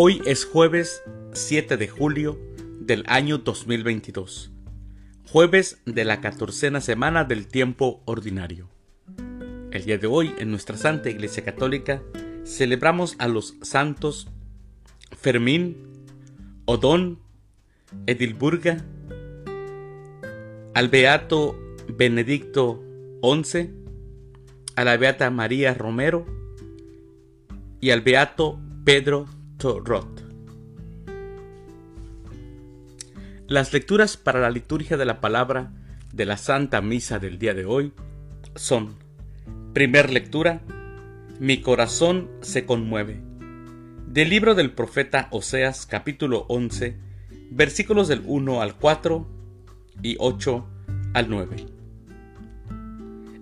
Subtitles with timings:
[0.00, 2.38] Hoy es jueves 7 de julio
[2.78, 4.52] del año 2022,
[5.26, 8.68] jueves de la catorcena semana del tiempo ordinario.
[9.72, 12.00] El día de hoy, en nuestra Santa Iglesia Católica,
[12.44, 14.28] celebramos a los santos
[15.20, 15.76] Fermín,
[16.64, 17.18] Odón,
[18.06, 18.84] Edilburga,
[20.74, 21.58] al Beato
[21.88, 22.84] Benedicto
[23.20, 23.70] XI,
[24.76, 26.24] a la Beata María Romero
[27.80, 29.26] y al Beato Pedro
[29.58, 30.24] Torot.
[33.48, 35.72] Las lecturas para la liturgia de la palabra
[36.12, 37.92] de la Santa Misa del día de hoy
[38.54, 38.94] son,
[39.72, 40.60] primer lectura,
[41.40, 43.20] Mi corazón se conmueve,
[44.06, 46.96] del libro del profeta Oseas capítulo 11,
[47.50, 49.26] versículos del 1 al 4
[50.02, 50.68] y 8
[51.14, 51.66] al 9.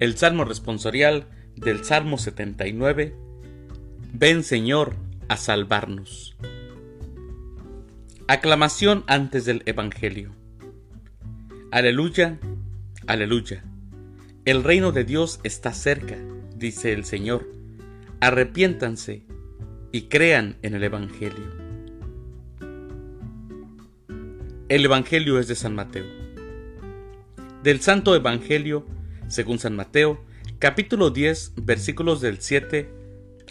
[0.00, 3.14] El Salmo responsorial del Salmo 79,
[4.12, 4.96] Ven Señor,
[5.30, 6.36] a salvarnos.
[8.26, 10.32] Aclamación antes del Evangelio.
[11.70, 12.40] Aleluya,
[13.06, 13.62] aleluya.
[14.44, 16.18] El reino de Dios está cerca,
[16.56, 17.46] dice el Señor.
[18.18, 19.22] Arrepiéntanse
[19.92, 21.46] y crean en el Evangelio.
[24.68, 26.06] El Evangelio es de San Mateo.
[27.62, 28.84] Del Santo Evangelio,
[29.28, 30.24] según San Mateo,
[30.58, 32.90] capítulo 10, versículos del 7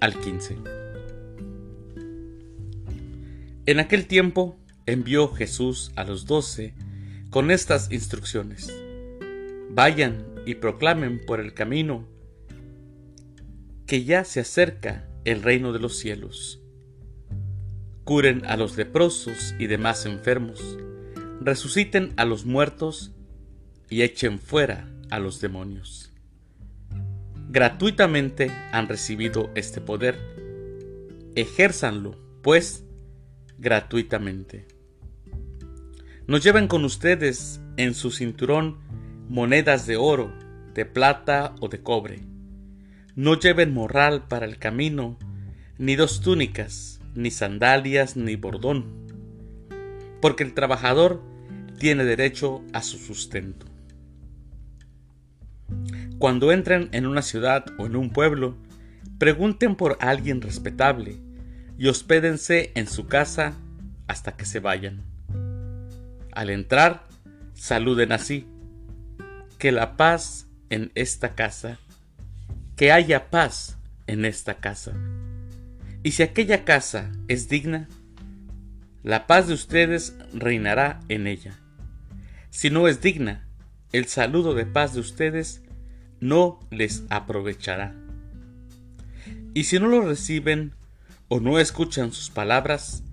[0.01, 0.78] al 15.
[3.69, 6.73] En aquel tiempo envió Jesús a los doce
[7.29, 8.73] con estas instrucciones.
[9.69, 12.07] Vayan y proclamen por el camino
[13.85, 16.59] que ya se acerca el reino de los cielos.
[18.05, 20.79] Curen a los leprosos y demás enfermos,
[21.39, 23.11] resuciten a los muertos
[23.87, 26.11] y echen fuera a los demonios.
[27.51, 30.17] Gratuitamente han recibido este poder.
[31.35, 32.83] Ejérzanlo, pues,
[33.59, 34.67] gratuitamente.
[36.27, 38.77] No lleven con ustedes en su cinturón
[39.29, 40.33] monedas de oro,
[40.73, 42.21] de plata o de cobre.
[43.15, 45.17] No lleven morral para el camino,
[45.77, 48.85] ni dos túnicas, ni sandalias, ni bordón,
[50.21, 51.21] porque el trabajador
[51.79, 53.65] tiene derecho a su sustento.
[56.17, 58.57] Cuando entren en una ciudad o en un pueblo,
[59.17, 61.19] pregunten por alguien respetable
[61.79, 63.53] y hospédense en su casa
[64.07, 65.01] hasta que se vayan.
[66.33, 67.07] Al entrar,
[67.53, 68.45] saluden así.
[69.57, 71.79] Que la paz en esta casa,
[72.75, 74.93] que haya paz en esta casa.
[76.03, 77.87] Y si aquella casa es digna,
[79.01, 81.57] la paz de ustedes reinará en ella.
[82.49, 83.47] Si no es digna,
[83.93, 85.61] el saludo de paz de ustedes
[86.19, 87.95] no les aprovechará.
[89.53, 90.73] Y si no lo reciben
[91.29, 93.03] o no escuchan sus palabras,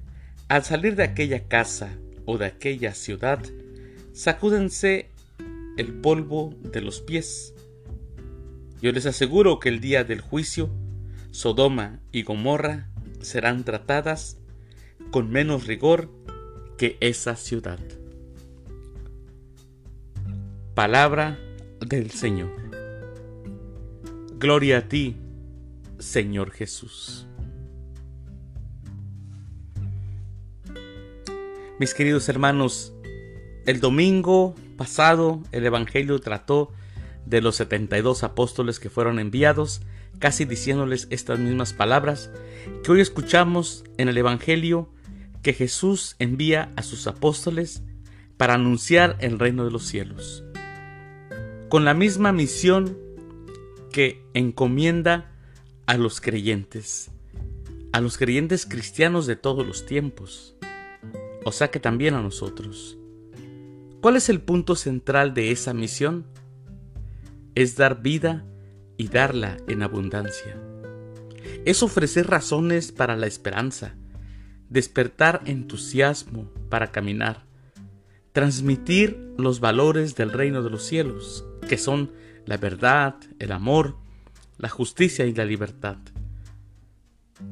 [0.48, 1.90] al salir de aquella casa
[2.24, 3.44] o de aquella ciudad,
[4.12, 5.10] sacúdense
[5.76, 7.54] el polvo de los pies.
[8.80, 10.70] Yo les aseguro que el día del juicio,
[11.30, 12.88] Sodoma y Gomorra
[13.20, 14.38] serán tratadas
[15.10, 16.10] con menos rigor
[16.78, 17.78] que esa ciudad.
[20.74, 21.38] Palabra
[21.80, 22.50] del Señor.
[24.38, 25.16] Gloria a ti,
[25.98, 27.26] Señor Jesús.
[31.78, 32.94] Mis queridos hermanos,
[33.66, 36.72] el domingo pasado el Evangelio trató
[37.26, 39.82] de los 72 apóstoles que fueron enviados,
[40.18, 42.30] casi diciéndoles estas mismas palabras
[42.82, 44.88] que hoy escuchamos en el Evangelio
[45.42, 47.82] que Jesús envía a sus apóstoles
[48.38, 50.44] para anunciar el reino de los cielos,
[51.68, 52.96] con la misma misión
[53.92, 55.30] que encomienda
[55.84, 57.10] a los creyentes,
[57.92, 60.55] a los creyentes cristianos de todos los tiempos
[61.46, 62.98] o sea que también a nosotros.
[64.00, 66.26] ¿Cuál es el punto central de esa misión?
[67.54, 68.44] Es dar vida
[68.96, 70.60] y darla en abundancia.
[71.64, 73.94] Es ofrecer razones para la esperanza,
[74.70, 77.44] despertar entusiasmo para caminar,
[78.32, 82.10] transmitir los valores del reino de los cielos, que son
[82.44, 83.94] la verdad, el amor,
[84.58, 85.98] la justicia y la libertad.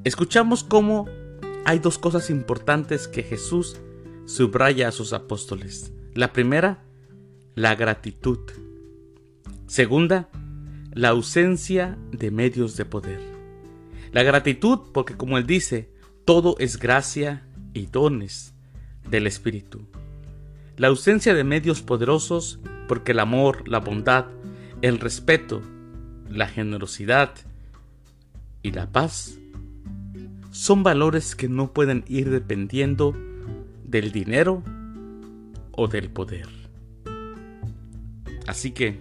[0.02, 1.06] Escuchamos cómo
[1.64, 3.76] hay dos cosas importantes que Jesús
[4.26, 5.92] subraya a sus apóstoles.
[6.14, 6.84] La primera,
[7.54, 8.38] la gratitud.
[9.66, 10.28] Segunda,
[10.92, 13.20] la ausencia de medios de poder.
[14.12, 15.90] La gratitud porque como él dice,
[16.24, 18.54] todo es gracia y dones
[19.08, 19.86] del Espíritu.
[20.76, 24.26] La ausencia de medios poderosos porque el amor, la bondad,
[24.82, 25.62] el respeto,
[26.28, 27.34] la generosidad
[28.62, 29.38] y la paz
[30.54, 33.12] son valores que no pueden ir dependiendo
[33.84, 34.62] del dinero
[35.72, 36.48] o del poder.
[38.46, 39.00] Así que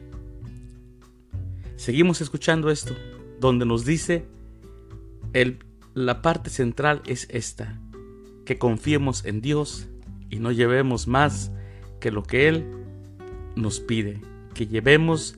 [1.76, 2.96] seguimos escuchando esto,
[3.40, 4.26] donde nos dice
[5.34, 5.60] el,
[5.94, 7.80] la parte central es esta,
[8.46, 9.88] que confiemos en Dios
[10.32, 11.52] y no llevemos más
[12.00, 12.66] que lo que Él
[13.56, 14.22] nos pide,
[14.56, 15.38] que llevemos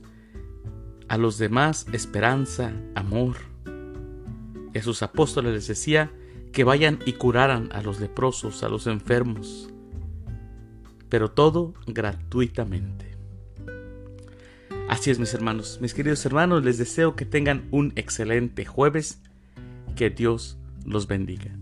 [1.09, 3.35] a los demás esperanza, amor.
[4.75, 6.11] Y sus apóstoles les decía
[6.51, 9.69] que vayan y curaran a los leprosos, a los enfermos,
[11.07, 13.15] pero todo gratuitamente.
[14.89, 19.21] Así es, mis hermanos, mis queridos hermanos, les deseo que tengan un excelente jueves,
[19.95, 21.55] que Dios los bendiga.